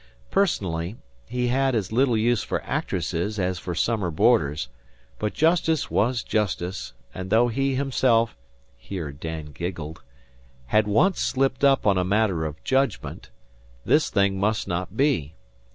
[0.31, 0.95] Personally,
[1.27, 4.67] he had as little use for actresses as for summer boarders;
[5.19, 8.35] but justice was justice, and though he himself
[8.79, 10.01] (here Dan giggled)
[10.65, 13.29] had once slipped up on a matter of judgment,
[13.85, 15.35] this thing must not be.